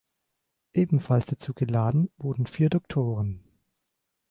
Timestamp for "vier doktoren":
2.47-3.43